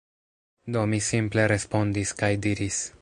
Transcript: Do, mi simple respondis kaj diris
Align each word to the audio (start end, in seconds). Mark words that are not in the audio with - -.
Do, 0.77 0.81
mi 0.93 0.99
simple 1.09 1.45
respondis 1.53 2.15
kaj 2.23 2.31
diris 2.47 2.83